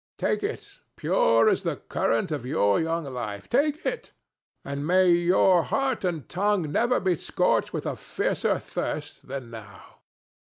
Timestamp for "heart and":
5.61-6.27